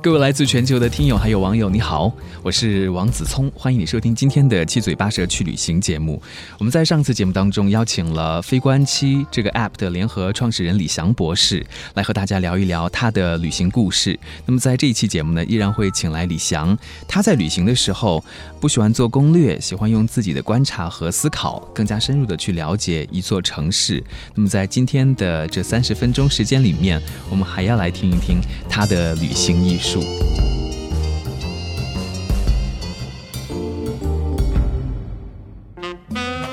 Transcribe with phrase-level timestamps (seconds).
[0.00, 6.22] 各位来自全球的听友还有网友，你好，我是王子聪，欢迎你收听今天的七嘴八舌去旅行节目。
[6.56, 14.16] 我们在上次节目当中邀请了飞观七这个 App 的联合创始人李翔博士来和大家聊一聊他的旅行故事。
[14.46, 18.24] 那么在这一期节目呢，依然会请来李翔，他在旅行的时候
[18.60, 24.02] 不喜欢做攻略，喜欢用自己的观察和思考，更加深入的去了解一座城市。
[24.36, 28.38] 那么在今天的这三十分钟时间里面，我们还要来听一听
[28.70, 29.87] 他的旅行艺术。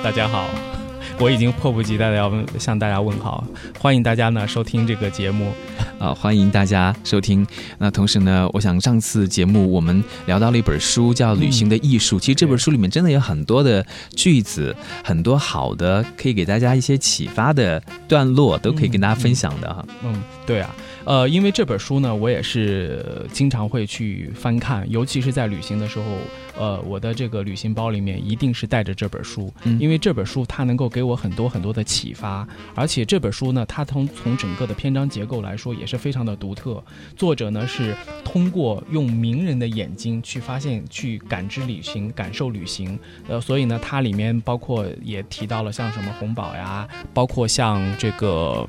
[0.02, 0.46] 大家好，
[1.20, 3.44] 我已经迫不及待的要问向大家问好，
[3.80, 5.52] 欢迎大家呢收听这个节目。
[5.98, 7.45] 啊，欢迎大家收听。
[7.77, 12.18] 那同时呢，我想上次节目我们聊到了一本书，叫《旅行的艺术》。
[12.20, 19.85] 其实这本书里面真的有很多的句子，很多好的可以给大家一些启发的段落，都可以跟大家分享的哈。
[20.04, 26.05] 嗯，对啊，呃，因为这本书呢，我也是经常会去翻看，尤其是在旅行的时候，
[26.60, 35.86] 呃，我的这个旅行包里面一定是带着这本书，因为这本书它能够给我很多很多的启发，而且这本书呢，它从从整个的篇章结构来说也。
[35.86, 36.84] 也是非常的独特。
[37.16, 42.98] 作者呢是通过用名人的眼睛去发现、去感知旅行、感受旅行。
[43.28, 48.68] 呃，所以呢，它里面包括也提到了像什么红宝呀，包括像这个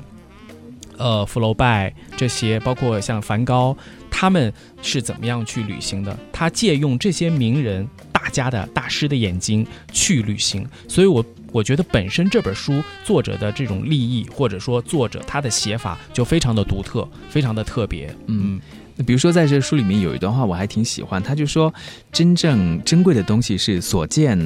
[0.95, 3.75] 呃福楼拜这些，包括像梵高，
[4.19, 4.51] 他们
[4.81, 6.17] 是怎么样去旅行的？
[6.33, 10.67] 他借用这些名人、大家的大师的眼睛去旅行。
[10.87, 11.23] 所以我。
[11.53, 18.13] 我觉得本身这本书作者的这种立意，或者说作者他的写法就非常的独特，非常的特别。
[18.27, 18.59] 嗯，
[18.97, 21.73] 那比如说在这书里面有一段话我还挺喜欢，他就说，
[22.11, 24.37] 真正珍贵的东西是所见。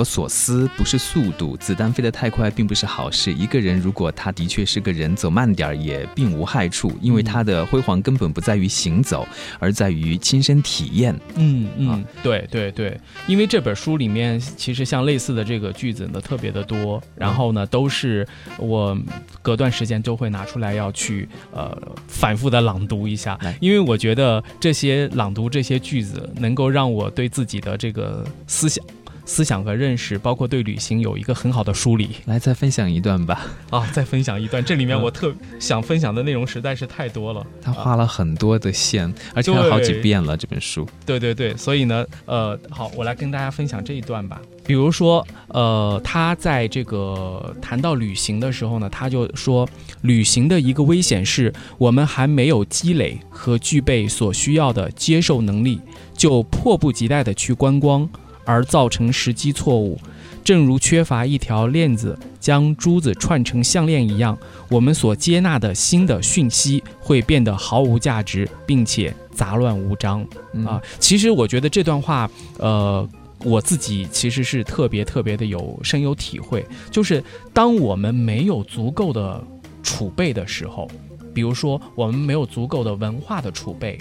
[0.00, 3.30] 和所思不是速度，子弹飞得太快并不是好事。
[3.34, 9.28] 一个人如果他的确是个人，走慢点儿也并无害处，因为他的辉煌根本不在于行走，
[9.58, 11.14] 而在于亲身体验。
[11.34, 18.96] 嗯嗯，对对对，因为这本书里面其实像类似的这个句子呢特别的多，然后呢都是我
[19.42, 21.76] 隔段时间都会拿出来要去呃
[22.08, 28.82] 反复的朗读一下，因为我觉得这些朗读这些句子能够让我对自己的这个思想。
[29.30, 32.16] 思想和认识，包括对旅行有一个很好的梳理。
[32.24, 33.46] 来，再分享一段吧。
[33.70, 34.62] 啊，再分享一段。
[34.64, 37.46] 这里面我特想分享的内容实在是太多了。
[37.62, 40.84] 他画了很多的线，而且好几遍了这本书。
[41.06, 44.42] 对对对，所以呢，呃，好，我来跟大家分享这一段吧。
[44.66, 49.68] 比如说，呃，他在这个谈到旅行的时候呢，他就说，
[50.00, 55.80] 旅行的一个危险是我们还没有积累和具备所需要的接受能力，
[56.14, 58.08] 就迫不及待的去观光。
[58.44, 59.98] 而造成时机错误，
[60.42, 64.36] 正如缺乏一条链子将珠子串成项链一样，
[64.68, 70.26] 我们所接纳的新的讯息会变得毫无价值，并且杂乱无章。
[70.64, 72.28] 啊，其实我觉得这段话，
[72.58, 73.06] 呃，
[73.44, 77.22] 我自己其实是特别特别的有深有体会，就是
[77.52, 79.42] 当我们没有足够的
[79.82, 80.90] 储备的时候，
[81.34, 83.98] 比如说我们没有足够的文化的储备、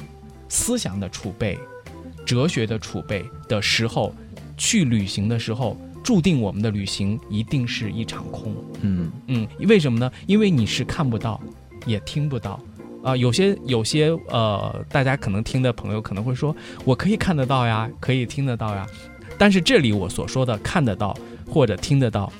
[0.48, 1.60] 思想的储备、
[2.26, 4.16] 哲学的储备的时候。
[4.60, 8.54] 去旅行的时候，注定我们的旅行一定是一场空。
[8.82, 10.12] 嗯嗯，为什么呢？
[10.28, 11.42] 因为你是看不到，
[11.88, 12.60] 也听不到。
[13.02, 16.54] 啊，有些有些呃，大家可能听的朋友可能会说，
[16.84, 18.86] 我可以看得到呀，可以听得到呀。
[19.38, 21.18] 但是这里我所说的看得到
[21.50, 22.32] 或者听得到。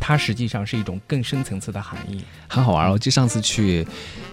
[0.00, 2.98] 它实际上是一种更深层次的含义，很好玩哦。
[2.98, 3.86] 就上次去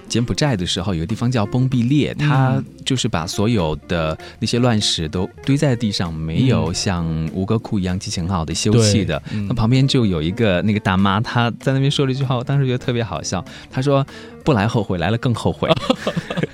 [0.07, 9.22] 柬埔寨的时候，有个地方叫崩壁列，它就是把所有的那些乱石都堆在地上，没有像吴哥窟一样激情很好的修葺的。
[9.47, 13.44] 那旁边就有一个那个大妈，她在那边说了一句话，我当时觉得特别好笑。
[13.69, 14.05] 她说
[14.44, 15.70] ：“不来后悔，来了更后悔。”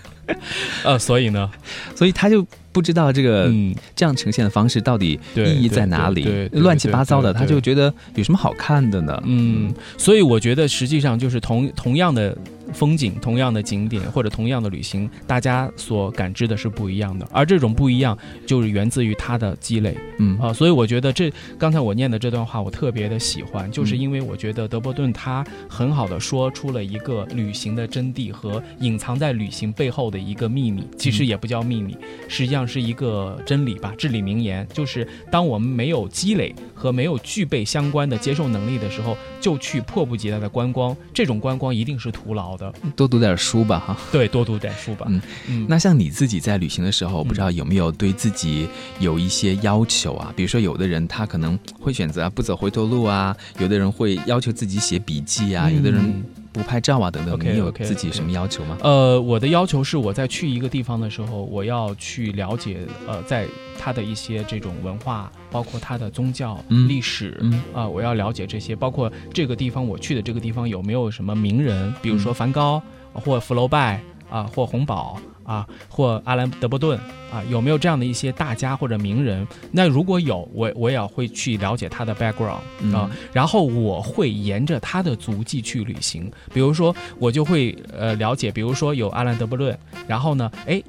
[0.84, 1.50] 呃，所以呢，
[1.96, 2.46] 所以他就。
[2.74, 3.54] 不知道这个
[3.96, 6.50] 这样呈现的方式到底意义在哪里？
[6.54, 9.22] 乱七八糟的，他就觉得有什么好看的呢？
[9.28, 12.36] 嗯，所以我觉得实际上就是同同样的
[12.74, 17.28] 风景、同样的景点或者同样的旅行，大家所感知的是不一样的。
[17.31, 19.96] 而这种不一样，就是源自于它的积累。
[20.20, 31.98] 嗯啊，所以我觉得这刚才我念的这段话，我特别的喜欢，就是因为我觉得德伯顿他很好的说出了一个旅行的真谛和隐藏在旅行背后的一个秘密，其实也不叫秘密，
[32.28, 42.62] 实际上是一个真理吧，至理名言，就是当我们没有积累和没有具备相关的接受能力的时候，就去迫不及待的观光，这种观光一定是徒劳的。
[42.95, 43.98] 多读点书吧，哈。
[44.12, 45.06] 对，多读点书吧。
[45.10, 48.68] 嗯嗯，那像你自己在旅行的时候，不知道有没有对自己
[49.00, 50.31] 有一些要求啊？
[50.36, 56.24] 比如说，有的人他可能会选择不走回头路啊，有的人会要求自己写笔记啊，有的人嗯
[56.54, 57.38] 不拍照啊等等。
[57.44, 58.78] 你有自己什么要求吗？
[58.82, 62.78] 呃，我的要求是我在去一个地方的时候，我要去了解
[63.08, 63.48] 呃，在
[63.80, 67.38] 它的一些这种文化，包括它的宗教、嗯历史。
[67.42, 72.82] 嗯啊、我要了解这些，包括这个地方我去的这个地方有没有什么名人，比如说嗯梵高，
[73.14, 76.98] 或福楼拜啊、或洪堡啊，或阿兰·德伯顿
[77.31, 79.45] 啊，有没有这样的一些大家或者名人？
[79.72, 86.31] 那如果有，我我也会去了解他的 background 嗯啊，然后我会沿着他的足迹去旅行。
[86.54, 90.81] 比如说，我就会呃了解，比如说有阿兰·德伯顿，然后呢，哎，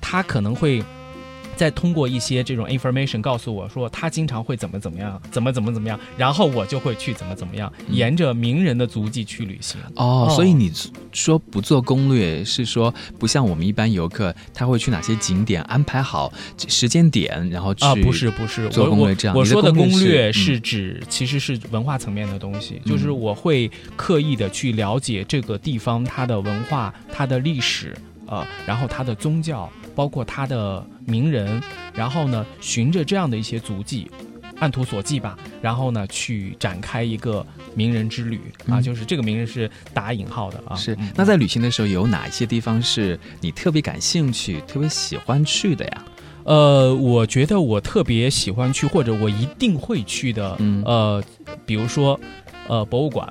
[0.00, 0.82] 他可能会。
[1.56, 7.94] 再通过一些这种 information 告诉我说他经常会怎么怎么样，怎么怎么怎么样，然后我就会去怎么怎么样，嗯。
[7.94, 9.80] 沿着名人的足迹去旅行。
[9.94, 10.32] 哦，哦。
[10.34, 10.72] 所以你
[11.12, 16.32] 说不做攻略，是说不像我们一般游客，他会去哪些景点安排好
[16.68, 27.96] 时间点，然后去啊，不是不是，做我我攻略这样你的我说的攻略是指其实是文化层面的东西，就是嗯我会刻意的去了解这个地方它的文化、它的历史，
[28.26, 31.62] 呃，然后它的宗教，包括他的名人，
[31.94, 34.10] 然后呢，循着这样的一些足迹。
[34.60, 37.44] 按图索骥吧，然后呢，去展开一个
[37.74, 40.76] 名人之旅啊，嗯就是这个名人是打引号的啊。
[40.76, 41.10] 是嗯。
[41.16, 46.04] 那在旅行的时候，有哪一些地方是你特别感兴趣、特别喜欢去的呀？
[46.44, 51.22] 呃，我觉得我特别喜欢去，或者我一定会去的，嗯呃，
[51.66, 52.18] 比如说，
[52.68, 53.30] 呃，博物馆，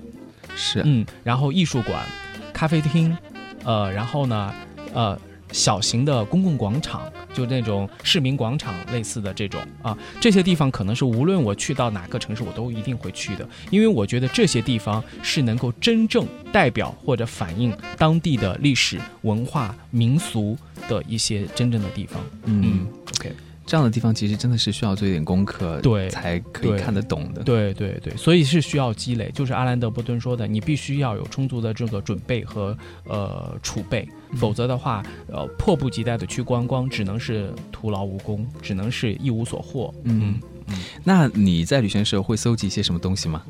[0.56, 2.06] 是，嗯，然后艺术馆、
[2.52, 3.16] 咖啡厅，
[3.64, 4.54] 呃，然后呢，
[4.94, 5.18] 呃，
[5.54, 20.58] 小型的公共广场，就那种市民广场类似的这种啊，这些地方可能是无论我去到哪个城市，我都一定会去的，因为我觉得这些地方是能够真正代表或者反映当地的历史文化民俗
[20.90, 22.22] 的一些真正的地方。
[22.46, 23.32] 嗯嗯，OK。
[23.66, 27.44] 这样的地方其实真的是需要做一点功课，对才可以看得懂的。
[27.44, 39.94] 对对对，所以是需要积累，就是阿兰德伯顿说的，你必须要有充足的这个准备和呃储备，否则的话，呃，迫不及待的去观光，只能是徒劳无功，只能是一无所获。
[40.04, 40.40] 嗯，
[41.04, 43.44] 那你在旅行的时候会搜集一些什么东西吗？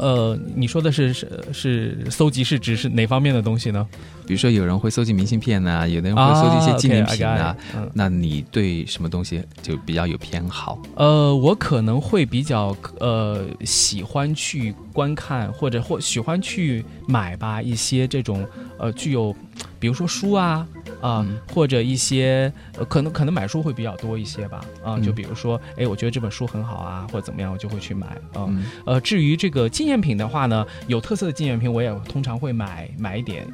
[0.00, 3.86] 呃，你说的是是是搜集是指是哪方面的东西呢？
[4.26, 7.50] 比如说有人会搜集明信片呐、有的人会搜集一些纪念品啊啊。
[7.50, 10.80] ，OK，I got it，嗯那你对什么东西就比较有偏好？
[10.94, 18.46] 呃，我可能会比较呃喜欢去观看，或者或喜欢去买吧一些这种
[18.78, 19.34] 呃具有，
[19.78, 20.66] 比如说书啊
[21.00, 28.46] 啊、嗯或者一些呃可能可能买书会比较多一些吧啊、嗯就比如说哎，我觉得这本书很好啊，或者怎么样，我就会去买啊。
[28.48, 33.46] 嗯呃，至于这个纪念品的话呢，有特色的纪念品我也通常会买买一点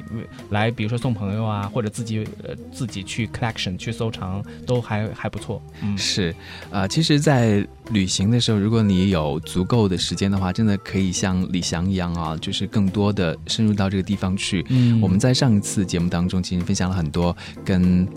[0.49, 5.61] 来，比如说送朋友啊，或者自己呃自己去 collection 去收藏，都还还不错。
[5.81, 6.33] 嗯，是，
[6.71, 14.65] 啊、其实，在旅行的时候，如果你有足够的时间的话，真的可以像李翔一样啊，就是更多的深入到这个地方去。
[14.69, 17.26] 嗯我们在上一次节目当中，其实分享了很多
[17.63, 18.07] 跟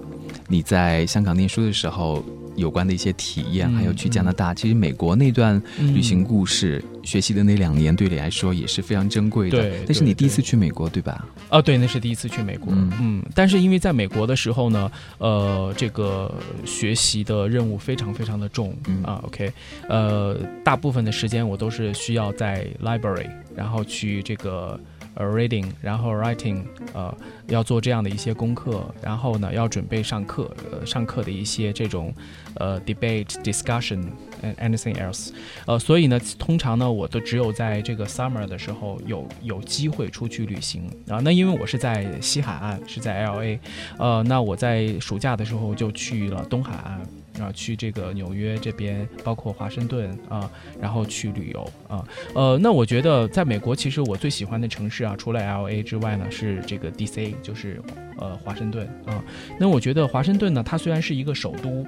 [0.48, 2.24] 你在香港念书的时候
[2.56, 4.52] 有关的一些体验，嗯还有去加拿大。
[4.52, 9.58] 其实美国那段嗯旅行故事，学习的那两年对你来说也是非常珍贵的。
[9.58, 11.24] 对那是你第一次去美国，对吧？
[11.48, 12.72] 啊，对，那是第一次去美国。
[12.74, 16.32] 嗯嗯但是因为在美国的时候呢，呃，这个
[16.64, 19.22] 学习的任务非常非常的重、嗯啊。
[19.26, 19.50] OK，
[19.88, 24.78] 呃，大部分的时间我都是需要在 library，然后去这个。
[25.14, 26.62] 呃，reading，然后 writing，
[26.92, 27.14] 呃，
[27.48, 32.14] 要做这样的一些功课，然后呢，要准备上课，呃，上课的一些这种，
[32.54, 34.04] 呃，debate discussion
[34.42, 35.30] and anything else，
[35.66, 41.18] 呃，所以呢，通常呢，我都只有在这个 summer 的时候有有机会出去旅行啊。
[41.22, 43.60] 那因为我是在西海岸，是在 L A，
[43.98, 47.00] 呃，那我在暑假的时候就去了东海岸。
[47.38, 57.80] 啊，去这个纽约这边，包括华盛顿啊，然后去旅游啊，呃，那我觉得在美国，其实我最喜欢的城市啊，除了 L A 之外呢，是这个 D C，就是
[58.18, 59.22] 呃华盛顿啊。
[59.58, 61.86] 那我觉得华盛顿呢，它虽然是一个首都，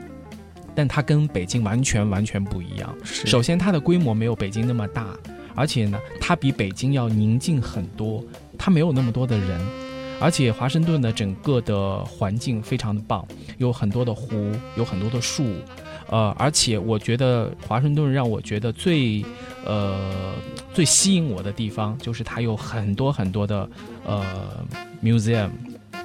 [0.75, 2.95] 但它跟北京完全完全不一样。
[3.05, 5.09] 首先，它的规模没有北京那么大，
[5.55, 8.25] 而且呢，它比北京要宁静很多，
[8.57, 9.61] 它没有那么多的人。
[10.23, 13.27] 而且华盛顿的整个的环境非常的棒，
[13.59, 15.45] 有很多的湖，有很多的树，
[16.09, 19.25] 呃，而且我觉得华盛顿让我觉得最
[19.67, 20.13] 呃
[20.73, 23.69] 最吸引我的地方就是它有很多很多的
[24.07, 24.65] 呃
[25.03, 25.51] museum，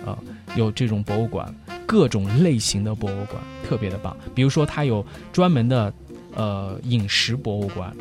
[0.03, 0.17] 呃，
[0.55, 1.53] 有这种博物馆，
[1.85, 4.17] 各种类型的博物馆特别的棒。
[4.33, 5.93] 比如说它有专门的
[6.33, 7.95] 呃饮食博物馆、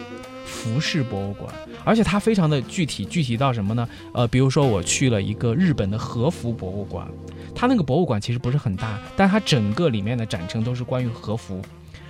[0.46, 1.52] 服饰博物馆，
[1.84, 3.86] 而且它非常的具体，具体到什么呢？
[4.14, 7.06] 呃，比如说我去了一个日本的和服博物馆，
[7.54, 11.60] 它那个博物馆其实不是很大，但它整个里面的展陈都是关于和服。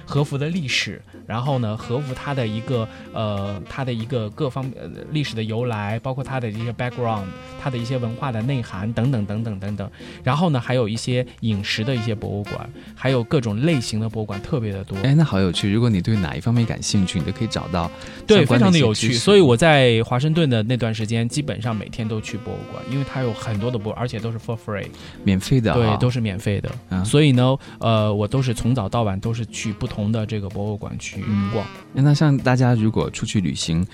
[0.06, 7.24] 和服的历史，然后呢，和服它的一个呃，它的一个各方呃历史的由来，包括它的一些 background，
[7.60, 9.90] 它的一些文化的内涵等等等等等等。
[10.22, 14.96] 然后呢，还有一些饮食的一些博物馆，还有各种类型的博物馆，特别的多。
[14.98, 15.68] 哎，那好有趣！
[15.72, 17.90] 如果你对哪一方面感兴趣，你都可以找到。
[18.28, 19.12] 对，非常的有趣。
[19.12, 24.86] 所以我在华盛顿的那段时间，基本上每天都去博物馆，因为它有很多的博，而且都是 for free，
[25.24, 25.74] 免费的。
[25.74, 27.04] 对，都是免费的。
[27.04, 29.95] 所以呢，呃，我都是从早到晚都是去不同。
[29.96, 33.84] 同的这个博物馆去逛，那像大家如果出去旅行。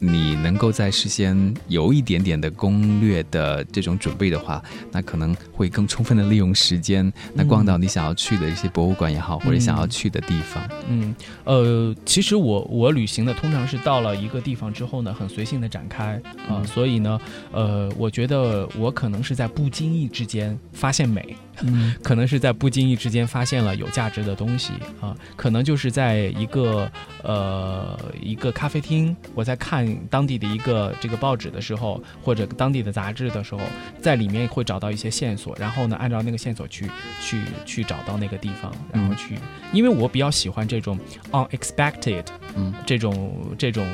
[0.00, 10.62] 你能够在事先有一点点的攻略的这种准备的话，那可能会更充分的利用时间，那逛到你想要去的一些博物馆也好，或者想要去的地方。
[10.86, 26.90] 嗯，呃，其实我我旅行的通常是到了一个地方之后呢，很随性的展开啊，所以呢，呃，我觉得我可能是在不经意之间发现美，嗯， 可能是在不经意之间发现了有价值的东西啊，可能就是在一个
[27.22, 29.88] 呃一个咖啡厅，我在看。
[30.10, 33.60] 当地的一个这个报纸的时候，或者当地的杂志的时候，
[34.00, 39.34] 在里面会找到一些线索，然后呢，按照那个线索去去去找到那个地方，然后去，
[39.72, 40.98] 因为我比较喜欢这种
[41.32, 42.24] unexpected，
[42.56, 43.86] 嗯，这种这种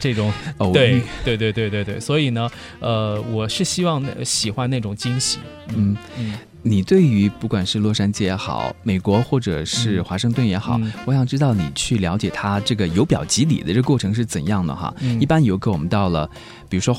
[0.00, 0.32] 这种，
[0.72, 2.50] 对对对对对对，所以呢，
[2.80, 5.38] 呃，我是希望那喜欢那种惊喜，
[5.68, 6.34] 嗯嗯。
[6.62, 14.94] 你对于不管是洛杉矶也好，美国或者是华盛顿也好，我想知道你去了解它这个由表及里的这个过程是怎样的哈？
[15.20, 16.28] 一般游客我们到了，
[16.68, 16.96] 比如说。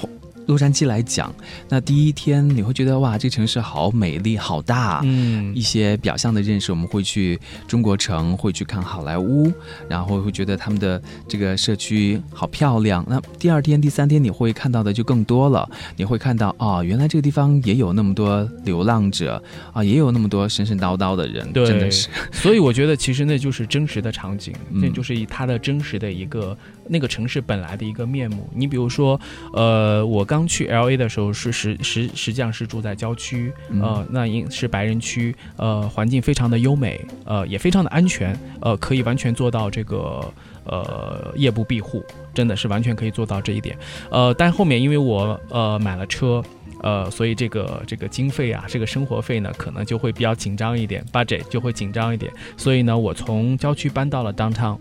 [0.47, 1.33] 洛杉矶来讲，
[1.69, 5.01] 那第一天你会觉得哇，这城市好美丽、好大。
[5.03, 9.51] 嗯，一些表象的认识，我们会去中国城，会去看好莱坞，
[9.87, 13.05] 然后会觉得他们的这个社区好漂亮。
[13.07, 22.09] 那第二天、第三天你会看到的就更多了，你会看到哦，原来这个地方也有那么多流浪者啊，也有那么多神神叨叨的人，真的是。
[22.31, 28.49] 所以我觉得其实那就是真实的场景，那就是以它的真实的一个那个城市本来的一个面目。
[28.53, 29.17] 你比如说，
[29.53, 30.23] 呃，我。
[30.33, 40.33] 刚去 L A 的时候是实实实际上是住在郊区，呃，那应是白人区，呃，环境非常的优美，呃，也非常的安全，呃，可以完全做到这个
[40.65, 43.77] 呃夜不闭户，真的是完全可以做到这一点，
[44.09, 46.43] 呃，但后面因为我呃买了车，
[46.83, 54.77] 呃，所以这个这个经费啊，这个生活费呢，可能就会比较紧张一点，budget 就会紧张一点，所以呢，我从郊区搬到了 downtown，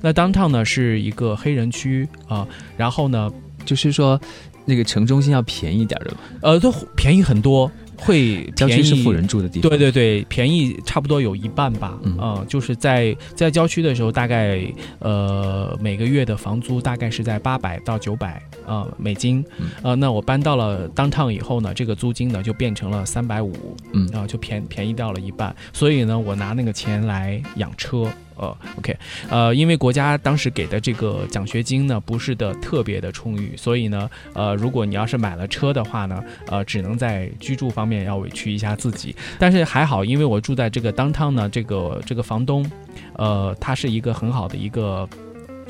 [0.00, 2.46] 那 downtown 呢是一个黑人区啊，
[2.76, 3.28] 然后呢
[3.64, 4.20] 就是说。
[4.68, 14.60] 那个城中心要便宜点的，呃，都便宜很多，会郊区是富人住的地方，对对对，便宜差不多有一半吧，嗯，就是在在郊区的时候，大概
[14.98, 19.44] 呃每个月的房租大概是在八百到九百啊美金，
[19.82, 23.54] 呃，那我搬到了当趟以后呢，这个租金呢就变成了三百五，
[23.92, 28.10] 嗯，然后就便便宜掉了一半，所以呢，我拿那个钱来养车。
[28.38, 28.94] 呃，OK，
[29.30, 39.16] 呃，因为国家当时给的这个奖学金呢，不是的特别的充裕，所以呢，呃，如果你要是买了车的话呢，呃，只能在居住方面要委屈一下自己。
[39.38, 42.70] 但是还好，因为我住在这个 downtown 呢，这个这个房东，
[43.14, 45.08] 呃，他是一个很好的一个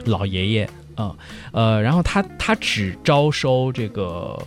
[0.07, 1.17] 老爷爷，嗯，
[1.53, 4.39] 呃，然后他他只招收这个。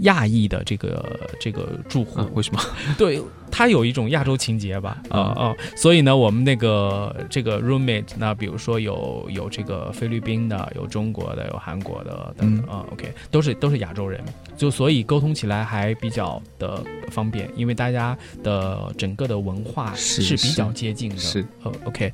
[0.00, 2.60] 亚裔的这个这个住户为什么？
[2.96, 14.22] 对他有一种亚洲情节吧，啊啊，所以呢，我们那个这个 roommate，那比如说有有这个菲律宾的，有中国的，有韩国的等等啊，OK，都是都是亚洲人，
[14.56, 22.12] 就所以沟通起来还比较的方便，因为大家的整个的文化是比较接近的，是呃 OK，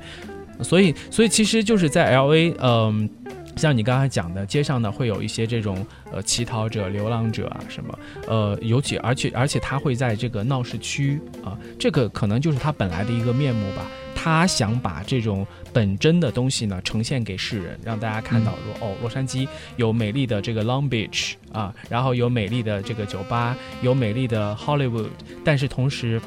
[0.63, 3.07] 所以所以其实就是在 LA，嗯。
[3.55, 13.85] 像你刚才讲的，街上呢会有一些这种呃乞讨者、流浪者啊什么，呃，尤其而且而且他会在这个闹市区啊，这个可能就是他本来的一个面目吧。
[14.13, 25.09] 他想把这种本真的东西呢呈现给世人，让大家看到说，哦，洛杉矶有美丽的这个 Long Beach 啊，然后有美丽的这个酒吧，有美丽的 Hollywood，
[25.43, 26.19] 但是同时。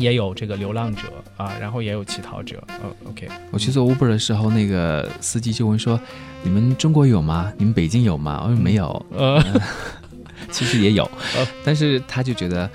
[0.00, 1.02] 也有这个流浪者
[1.36, 2.62] 啊，然后也有乞讨者。
[2.82, 3.28] 嗯，OK。
[3.50, 6.00] 我去做 Uber 的时候，那个司机就问说
[6.42, 7.52] ：“你们中国有吗？
[7.58, 9.42] 你们北京有吗？”我说：“没有。”呃，
[10.50, 11.08] 其实也有，
[11.64, 12.68] 但是他就觉得。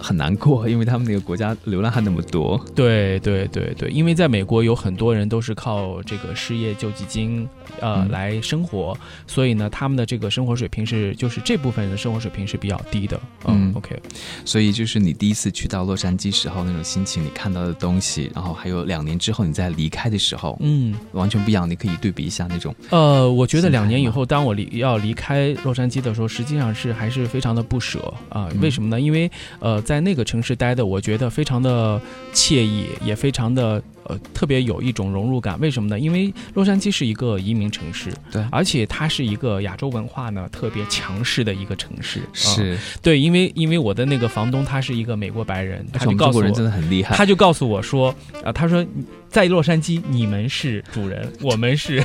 [0.00, 2.58] 很难过，因为他们那个国家流浪汉那么多。
[2.74, 7.48] 对对对对，因为在美国有很多人都是靠这个失业救济金
[7.80, 13.20] 呃来生活，所以呢，他们的这个生活水平是就是这部分人的生活水平是比较低的。
[13.46, 14.00] 嗯，OK。
[14.44, 21.68] 所以就是你第一次去到洛杉矶时候那种心情，你看到的东西，然后还有两年之后你再离开的时候，嗯，完全不一样。
[21.68, 22.74] 你可以对比一下那种。
[22.88, 28.48] 呃，我觉得两年以后，当我离要离开洛杉矶的时候，实际上是还是非常的不舍啊。
[28.60, 29.00] 为什么呢？
[29.00, 32.00] 因为呃，在那个城市待的，我觉得非常的
[32.32, 33.82] 惬意，也非常的。
[34.04, 35.98] 呃，特别有一种融入感，为什么呢？
[35.98, 48.84] 因为洛杉矶是一个移民城市，对，而且它是一个亚洲文化呢特别强势的一个城市，是对，因为因为我的那个房东他是一个美国白人，他就告诉我，人真的很厉害，他就告诉我说，啊，他说
[49.28, 52.04] 在洛杉矶你们是主人，我们是。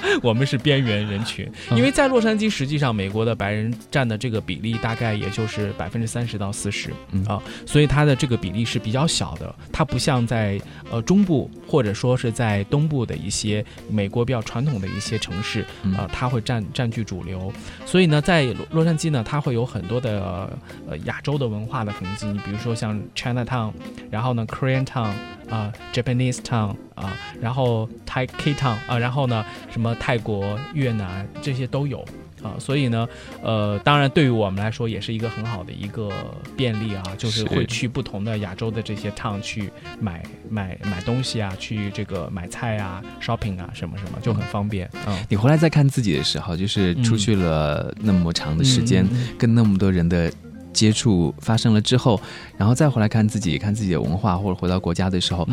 [0.22, 6.90] 我们是边缘人群，因为在洛杉矶，实际上美国的白人占的这个比例大概也就是百分之三十到四十
[7.26, 9.54] 啊，所以它的这个比例是比较小的。
[9.72, 10.60] 它不像在
[10.90, 15.64] 呃中部或者说是在东部的一些美国比较传统的一些城市
[15.96, 17.52] 啊，它会占占据主流。
[17.84, 20.50] 所以呢，在洛杉矶呢，它会有很多的
[20.88, 22.26] 呃亚洲的文化的痕迹。
[22.26, 23.72] 你比如说像 Chinatown，
[24.10, 25.12] 然后呢 Korean Town。
[25.48, 32.04] 啊，Japanese town 啊，然后 Tai K town 啊，然后呢，什么泰国、越南这些都有
[32.42, 33.08] 啊，所以呢，
[33.42, 36.10] 呃，当然对于我们来说也是一个很好的一个
[36.56, 44.90] 便利啊，就是会去不同的亚洲的这些 town 去买买买东西啊，去这个买菜啊，shopping 啊，什么什么就很方便。
[45.06, 49.06] 嗯，你回来再看自己的时候，就是出去了那么长的时间，
[49.38, 50.32] 跟那么多人的。
[50.76, 52.20] 接触发生了之后，
[52.58, 55.48] 然后再回来看自己，看自己的文化，或者回到国家的时候，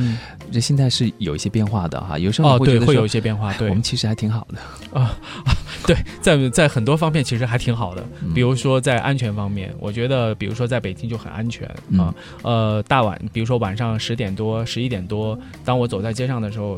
[0.52, 2.20] 这心态是有一些变化的哈。
[2.20, 4.60] 有时候会会有一些变化，对，我们其实还挺好的
[5.00, 5.18] 啊。
[5.88, 8.04] 对，在在很多方面其实还挺好的，
[8.36, 12.14] 比如说在安全方面，我觉得，比如说在北京就很安全啊。
[12.42, 16.78] 呃，大晚，比如说晚上十点多、十一点多，当我走在街上的时候。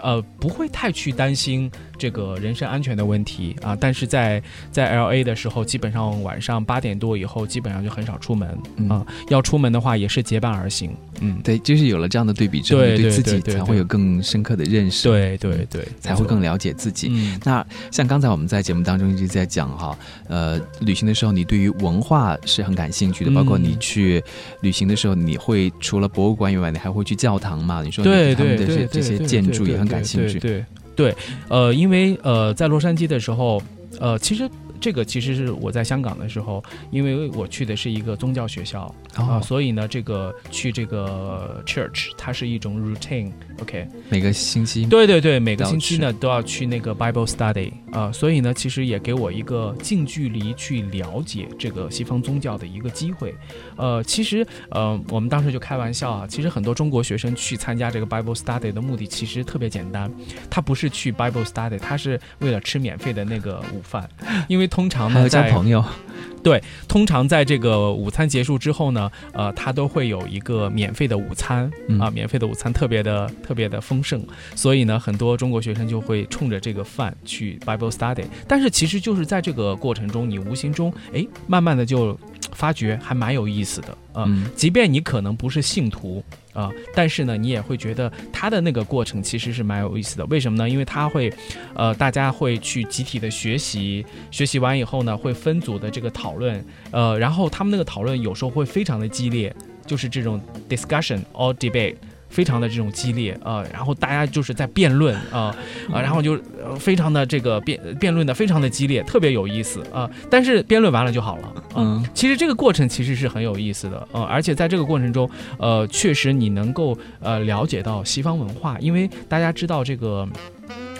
[0.00, 8.48] 呃，不会太去担心这个人身安全的问题啊，但是在在 L A 的时候，基本上晚上八点多以后，基本上就很少出门
[8.88, 9.06] 啊。
[9.28, 10.94] 要出门的话，也是结伴而行。
[11.20, 15.08] 嗯，对，就是有了这样的对比之后，对自己才会有更深刻的认识。
[15.08, 17.38] 对对对，才会更了解自己。
[17.44, 19.98] 那像刚才我们在节目当中一直在讲哈，
[20.28, 24.22] 呃，旅行的时候你对于文化是很感兴趣的，包括你去
[24.60, 27.82] 旅行的时候，你会除了博物馆以外，你还会去教堂嘛？
[27.82, 30.38] 你说对他们的这这些建筑也很感兴趣。
[30.38, 30.64] 对对，
[30.96, 31.14] 对
[31.48, 33.62] 呃，因为呃，在洛杉矶的时候，
[34.00, 34.48] 呃，其实。
[34.86, 38.82] 这个其实是我在香港的时候，因为我去的是一个宗教学校
[39.16, 53.34] 啊，所以呢，这个去这个 church 它是一种 routine，OK，每个星期，对对对，每个星期呢都要去那个 Bible study 啊，所以呢，其实也给我一个近距离去了解这个西方宗教的一个机会。
[53.74, 60.08] 呃，其实呃，我们当时就开玩笑啊，其实很多中国学生去参加这个 Bible study 的目的其实特别简单，
[60.48, 64.08] 他不是去 Bible study，他是为了吃免费的那个午饭，
[64.46, 64.70] 因为。
[64.76, 65.82] 通常呢，交朋友，
[66.44, 74.22] 对，通常在这个午餐结束之后呢，呃，他都会有一个免费的午餐啊，免费的午餐特别的特别的丰盛，
[74.54, 78.26] 所以呢，很多中国学生就会冲着这个饭去 Bible study。
[78.46, 82.14] 但是其实就是在这个过程中，你无形中哎，慢慢的就
[82.56, 86.24] 发觉还蛮有意思的啊，即便你可能不是信徒。
[86.56, 90.24] 啊，但是呢，你也会觉得他的那个过程其实是蛮有意思的。
[90.24, 90.66] 为什么呢？
[90.66, 91.30] 因为他会，
[91.74, 101.96] 呃，大家会去集体的学习，学习完以后呢，会分组的这个讨论，呃，然后他们那个讨论有时候会非常的激烈，就是这种 discussion or debate。
[102.28, 105.56] 非常的这种激烈啊，然后大家就是在辩论啊
[105.92, 106.38] 啊，然后就
[106.78, 110.10] 非常的这个辩辩论的非常的激烈，特别有意思啊。
[110.30, 120.28] 但是辩论完了就好了，嗯，其实这个过程其实是很有意思的啊，而且在这个过程中，呃，确实你能够呃了解到西方文化，因为大家知道这个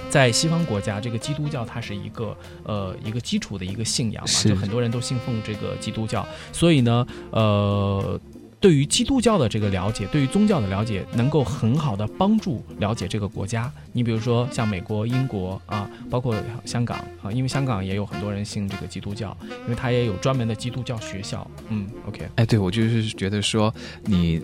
[0.09, 8.19] 在西方国家，这个基督教它是一个呃一个基础的一个信仰嘛，就很多人都信奉这个基督教，所以呢，呃。
[8.67, 13.73] 对于基督教的这个了解，对于宗教的了解，能够很好的帮助了解这个国家。
[13.93, 21.49] 你比如说像美国、英国啊，包括香港啊，因为香港也有很多人信这个基督教，因为它也有专门的基督教学校。
[21.69, 24.43] 嗯，OK，哎，对我就是觉得说你。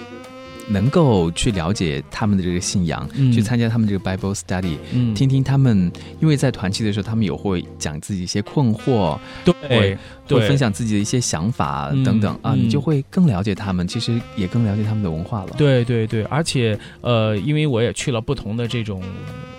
[0.68, 4.76] 能够去了解他们的这个信仰，去参加他们这个 Bible study，
[5.14, 9.98] 听听他们，因为在团契的时候，他们有会讲自己一些困惑，对，
[10.28, 15.50] 会分享自己的一些想法等等啊，你就会更了解他们，其实也更了解他们的文化了。
[15.58, 19.02] 对对对，而且呃，因为我也去了不同的这种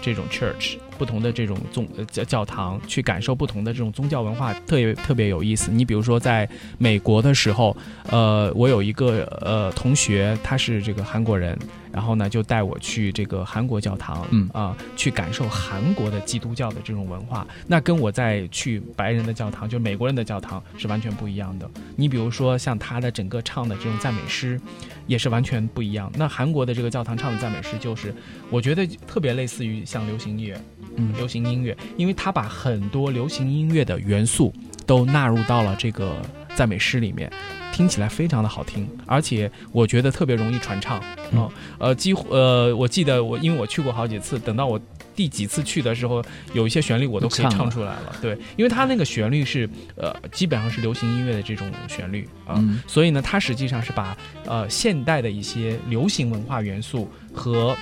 [0.01, 5.71] 这种 church，不同的这种宗教教堂，去感受不同的这种宗教文化，特别特别有意思。
[5.71, 7.75] 你比如说在美国的时候，
[8.09, 11.57] 呃，我有一个呃同学，他是这个韩国人。
[11.93, 17.47] 然后呢，就带我去这个韩国教堂，嗯啊，去感受韩国的基督教的这种文化。
[17.67, 21.69] 那跟我在去白人的教堂，就是美国人的教堂是完全不一样的。
[21.95, 24.59] 你比如说，像他的整个唱的这种赞美诗，
[25.05, 26.11] 也是完全不一样。
[26.15, 28.13] 那韩国的这个教堂唱的赞美诗，就是
[28.49, 30.59] 我觉得特别类似于像流行音乐，
[30.95, 34.51] 嗯流行音乐，因为他把很多流行音乐的元素
[34.87, 36.21] 都纳入到了这个
[36.55, 37.31] 赞美诗里面。
[37.71, 41.03] 听起来非常的好听，而且我觉得特别容易传唱。
[41.31, 44.79] 嗯呃，几乎呃，我记得我因为我去过好几次，等到我
[45.15, 48.15] 第几次去的时候，有一些旋律我都可以唱出来了。
[48.21, 52.53] 对，因为它那个旋律是呃，基本上是流行音乐的这种旋律啊。
[52.57, 57.75] 嗯所以呢，它实际上是把呃现代的一些流行文化元素和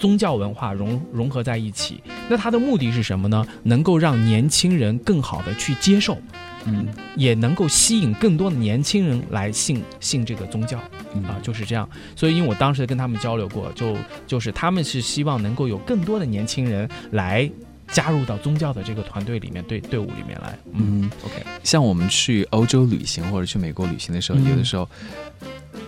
[0.00, 2.02] 宗教文化融融合在一起。
[2.28, 3.46] 那它的目的是什么呢？
[3.62, 6.18] 能够让年轻人更好的去接受，
[6.66, 10.80] 嗯也能够吸引更多的年轻人来信信这个宗教
[11.14, 11.88] 嗯啊，就是这样。
[12.16, 13.96] 所以，因为我当时跟他们交流过，就
[14.26, 17.48] 就是他们是希望能够有更多的年轻人来
[17.88, 20.58] 加入到宗教的这个团队里面，队队伍里面来。
[20.72, 24.88] 嗯嗯，，OK，像我们去欧洲旅行或者去美国旅行的时候，嗯有的时候。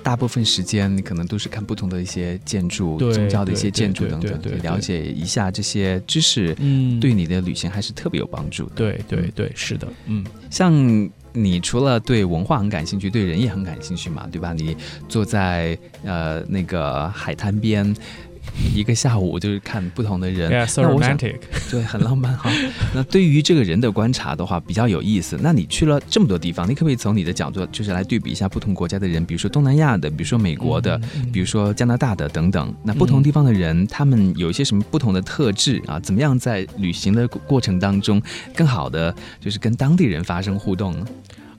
[0.06, 8.76] 大部分时间你可能都是看不同的一些建筑、宗教的一些建筑等等，了解一下这些知识，嗯，对你的旅行还是特别有帮助的。
[8.76, 14.52] 对对对，是的，嗯像你除了对文化很感兴趣，对人也很感兴趣嘛，对吧？
[14.52, 14.76] 你
[15.08, 17.92] 坐在呃那个海滩边。
[18.74, 20.50] 一个下午就是看不同的人。
[21.70, 22.50] 对，很浪漫哈。
[22.94, 25.38] 那对于这个人的观察的话，比较有意思。
[25.42, 32.74] 那你去了这么多地方，你可不可以从你的角度，就是来对比一下不同国家的人，比如说东南亚的，比如说美国的，嗯比如说加拿大的等等。
[32.82, 36.00] 那不同地方的人，他们有一些什么不同的特质啊？
[36.00, 38.22] 怎么样在旅行的过程当中，
[38.54, 41.06] 更好的就是跟当地人发生互动呢？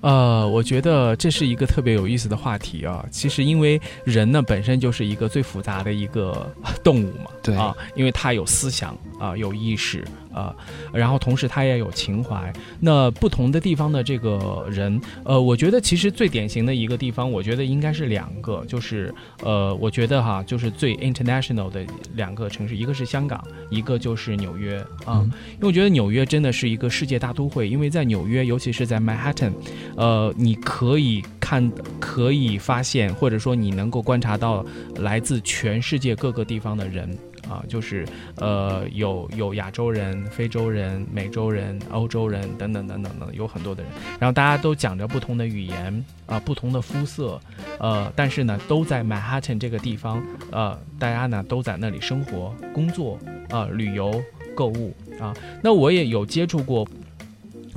[0.02, 3.06] 呃，我觉得这是一个特别有意思的话题啊。
[3.12, 6.50] 其实，因为人呢本身就是一个最复杂的一个
[6.84, 10.56] 动物嘛，对啊，因为他有思想啊、有意识啊，
[10.94, 12.52] 然后同时他也有情怀。
[12.80, 25.22] 那不同的地方的这个人，呃，我觉得其实最典型的一个地方，我觉得应该是两个，就是呃，我觉得哈，就是最 international 的两个城市，一个是香港，一个就是纽约啊。
[25.24, 29.52] 嗯因为我觉得纽约真的是一个世界大都会，因为在纽约，尤其是在 Manhattan，
[29.96, 34.66] 呃，你可以看，可以发现，或者说你能够观察到
[34.98, 37.18] 来自全世界各个地方的人。
[37.50, 38.06] 啊，就是
[38.36, 43.92] 呃，有有亚洲人、非洲人、美洲人、欧洲人等等等等等，有很多的人。
[44.20, 47.40] 然后大家都讲着不同的语言啊、不同的肤色，
[47.80, 53.18] 呃，但是呢，都在曼哈顿这个地方，呃，大家呢都在那里生活、工作、
[53.50, 54.22] 啊、旅游、
[54.56, 55.34] 购物啊。
[55.64, 56.88] 那我也有接触过。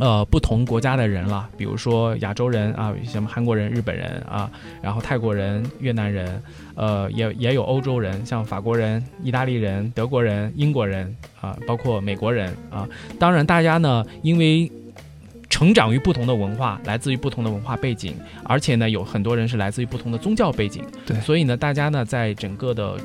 [0.01, 6.43] 呃，不同国家的人了，比如说亚洲人啊，什么韩国人、日本人啊，然后泰国人、越南人，
[6.75, 12.89] 呃，也也有欧洲人，像法国人、意大利人、德国人、英国人啊，包括美国人啊。
[13.19, 14.71] 当然，大家呢，因为
[15.51, 22.97] 成长于不同的文化，来自于不同的文化背景，而且呢，有很多人是来自于不同的宗教背景，对所以呢，大家呢，在整个的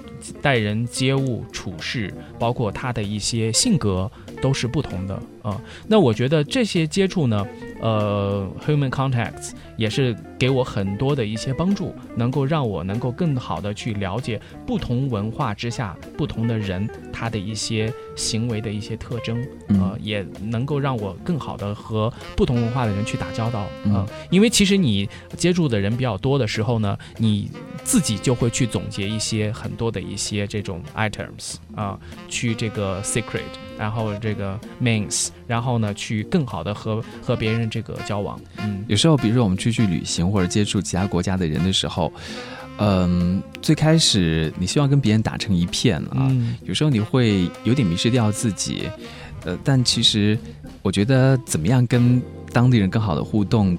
[0.41, 4.09] 待人接物、处事，包括他的一些性格，
[4.45, 7.47] 都是不同的啊、那我觉得这些接触呢，
[7.79, 19.39] 呃，human contacts 也是给我很多的一些帮助，能够让我能够更好的去了解不同文化之下不同的人他的一些行为的一些特征，
[19.79, 23.69] 啊呃，也能够让我更好的和不同文化的人去打交道，啊。
[23.93, 27.51] 呃，因为其实你接触的人比较多的时候呢，你
[27.83, 33.43] 自己就会去总结一些很多的一些这种 items 啊、去这个 secret，
[33.77, 42.11] 然后这个 means，然后呢去更好的和和别人这个交往，嗯有时候，比如说我们出去旅行或者接触其他国家的人的时候，
[42.77, 48.89] 嗯，最开始你希望跟别人打成一片啊，嗯有时候你会有点迷失掉自己，
[49.43, 50.37] 呃，但其实
[50.81, 53.77] 我觉得怎么样跟当地人更好的互动，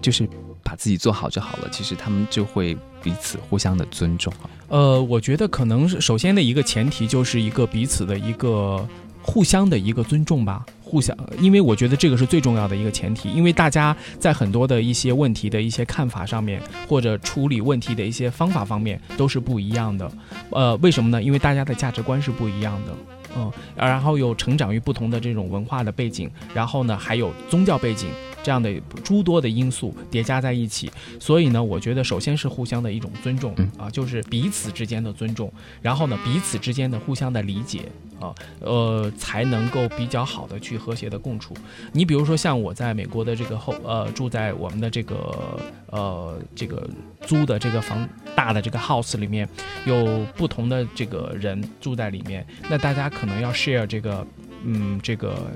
[0.00, 0.28] 就是
[0.62, 1.68] 把自己做好就好了。
[1.70, 4.48] 其实他们就会彼此互相的尊重啊。
[4.68, 8.88] 呃，我觉得可能是首先的一个前提就是一个彼此的一个
[9.22, 20.10] 互相的一个尊重吧，互相，因为我觉得这个是最重要的一个前提，因为大家在很多的一些问题的一些看法上面，或者处理问题的一些方法方面都是不一样的。
[20.50, 21.22] 呃，为什么呢？
[21.22, 22.92] 因为大家的价值观是不一样的。
[23.36, 28.10] 嗯，然后有成长于不同的这种文化的背景，然后呢，还有宗教背景
[28.42, 37.82] 这样的诸多的因素叠加在一起，所以呢，我觉得首先是互相的一种尊重啊，就是彼此之间的尊重，然后呢，彼此之间的互相的理解
[38.20, 41.54] 啊，呃，才能够比较好的去和谐的共处。
[41.92, 46.88] 你比如说像我在美国的这个后呃住在我们的这个呃这个
[47.26, 49.48] 租的这个房大的这个 house 里面，
[49.86, 54.26] 有不同的这个人住在里面，那大家可可能要 share 这个
[54.64, 55.48] 嗯这个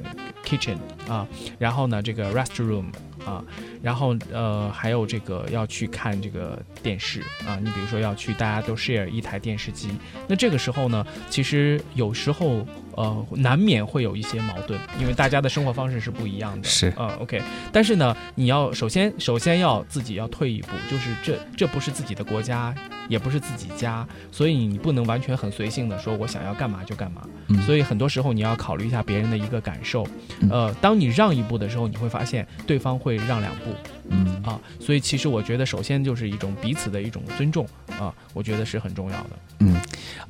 [0.44, 0.76] kitchen
[1.08, 1.26] 啊，
[1.58, 2.84] 然后呢这个 restroom
[3.24, 3.44] 啊，
[3.82, 9.90] 然后呃还有这个要去看这个电视啊，你比如说要去大家都 share 一台电视机，
[10.28, 12.64] 那这个时候呢，其实有时候。
[12.96, 16.68] 呃，难免会有一些矛盾，因为大家的生活方式是不一样的。
[16.68, 17.40] 是呃，OK。
[17.70, 22.74] 但是呢，你要首先首先要自己要退一步，就是这这不是自己的国家，
[23.08, 27.22] 也不是自己家，所以你不能完全很随性的说我想要干嘛就干嘛。
[27.48, 27.62] 嗯。
[27.62, 30.06] 所以很多时候你要考虑一下别人的一个感受。
[30.50, 33.74] 呃，当你让一步的时候，你会发现对方会让两步。
[34.10, 37.66] 嗯啊，所以其实我觉得，首先就是一种彼此的一种尊重
[37.98, 39.30] 啊，我觉得是很重要的。
[39.60, 39.74] 嗯，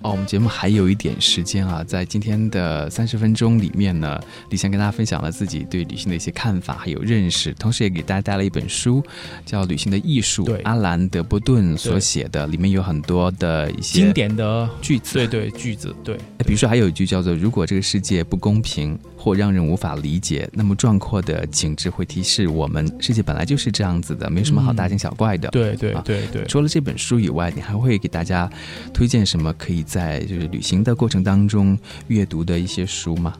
[0.00, 4.18] 哦，我们节目还有一点时间啊，在今天的三十分钟里面呢，
[4.50, 9.04] 李翔跟大家分享了自己对旅行的一些看法还有认识，同时也给大家带了一本书，
[9.44, 16.16] 叫《旅行的艺术》，阿兰·德波顿所写的，里面有很多的一些经典的句子，对对句子，对。
[16.46, 26.44] 比如说还有一句叫做：“如果这个世界不公平或让人无法理解，那么壮阔的景致会提示我们，世界本来就是这样子的，没什么好大惊小怪的。”对对对对。
[26.44, 28.50] 除了这本书以外，你还会给大家
[28.92, 33.32] 推荐什么可以在就是旅行的过程当中阅读的一些书吗？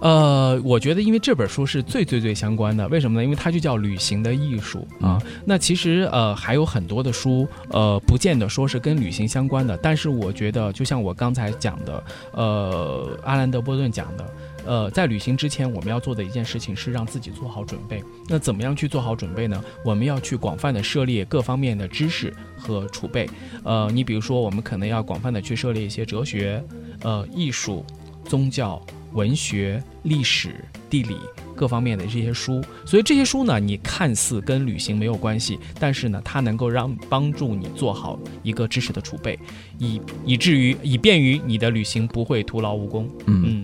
[0.00, 3.24] 呃，我觉得因为这本书是最最最相关的，为什么呢？
[3.24, 5.18] 因为它就叫旅行的艺术啊。
[5.46, 14.26] 那其实呃还有很多的书，呃，不见得说是跟旅行相关的，但是我觉得就像我刚才讲的，呃，阿兰德波顿讲的，
[14.66, 18.02] 呃，在旅行之前我们要做的一件事情是让自己做好准备。
[18.28, 19.62] 那怎么样去做好准备呢？
[19.84, 23.28] 我们要去广泛的涉猎各方面的知识和储备。
[23.62, 26.64] 呃，你比如说，我们可能要广泛的去涉猎一些哲学、
[27.02, 27.84] 呃，艺术、
[28.24, 28.80] 宗教。
[29.12, 30.56] 文学、历史、
[30.90, 31.16] 地理
[31.54, 39.38] 各方面的这些书，所以这些书呢，你看似跟旅行没有关系，但是呢，它能够让帮助你做好一个知识的储备，
[39.78, 43.08] 以以至于以便于你的旅行不会徒劳无功。
[43.26, 43.63] 嗯嗯，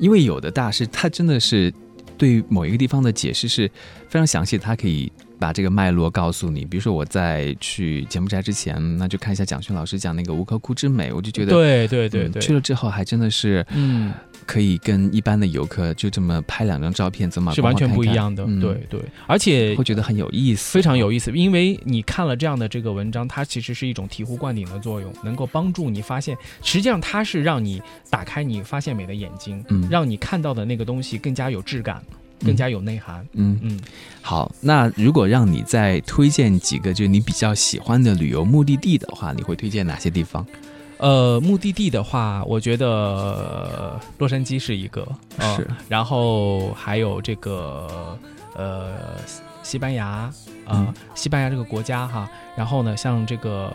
[0.00, 1.72] 因为有的大师他真的是
[2.18, 3.70] 对某一个地方的解释是
[4.08, 6.64] 非常详细，他可以把这个脉络告诉你。
[6.64, 14.12] 比如说我在去柬埔寨之前，那就看一下蒋勋老师讲那个吴哥窟之美，我就觉得对对对对，去了之后还真的是嗯。
[14.50, 18.44] 可以跟一般的游客就这么拍两张照片，怎么是完全不一样的？
[18.60, 21.30] 对对，而且会觉得很有意思，非常有意思。
[21.30, 32.02] 因为你看了这样的这个文章，它其实是一种醍醐灌顶的作用，能够帮助你发现，实际上它是让你打开你发现美的眼睛，嗯，让你看到的那个东西更加有质感，
[32.44, 33.24] 更加有内涵。
[33.34, 33.78] 嗯嗯，
[34.20, 40.44] 好，那如果让你再推荐几个就是你比较喜欢的旅游目的地的话，你会推荐哪些地方？
[41.00, 45.06] 呃，目的地的话，我觉得洛杉矶是一个，
[45.56, 48.18] 是，然后还有这个
[48.54, 48.96] 呃
[49.62, 50.30] 西班牙
[50.66, 53.72] 啊，西班牙这个国家哈，然后呢，像这个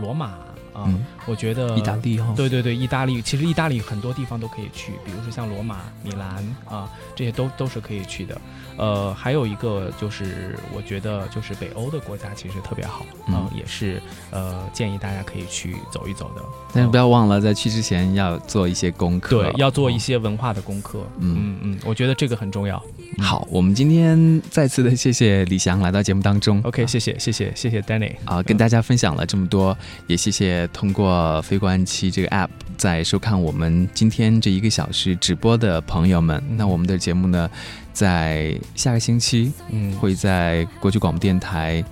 [0.00, 0.34] 罗马。
[0.74, 0.86] 啊，
[1.28, 8.40] 我觉得意大利哈，对对对，意大利其实意大利很多地方都可以去，比如说像罗马、米兰啊，这些都都是可以去的。
[8.78, 16.42] 呃，还有一个就是我觉得就是北欧的国家其实特别好嗯，也是呃建议大家可以去走一走的。
[16.72, 21.00] 但是不要忘了在去之前要做一些功课，对，要做一些文化的功课。
[21.18, 22.82] 嗯嗯嗯，我觉得这个很重要。
[23.18, 26.60] 好，我们今天再次的谢谢李翔来到节目当中。
[26.62, 30.68] OK，谢谢谢谢谢谢 Danny 啊，跟大家分享了这么多，也谢谢。
[30.68, 31.08] 通过
[31.42, 37.50] 飞观七这个 app 在收看我们今天这一个小时直播的朋友们，那我们的节目呢，
[37.92, 41.82] 在下个星期嗯会在国际广播电台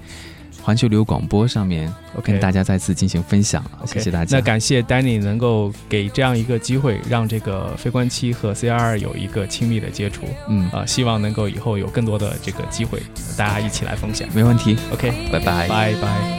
[0.63, 1.93] 环球旅游广播上面
[2.25, 3.65] 跟大家再次进行分享。
[3.85, 4.37] 谢谢大家。
[4.37, 10.23] 那感谢 Danny 能够给这样一个机会，让这个飞观七和 CR 有一个亲密的接触。
[10.49, 13.01] 嗯啊，希望能够以后有更多的这个机会，
[13.37, 14.29] 大家一起来分享。
[14.35, 14.77] 没问题。
[14.93, 16.36] OK，拜拜，拜拜。